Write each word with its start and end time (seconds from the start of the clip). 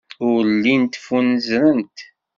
Ur 0.29 0.41
llint 0.53 0.93
ffunzrent. 1.03 1.97